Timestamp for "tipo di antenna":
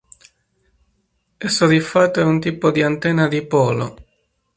2.39-3.25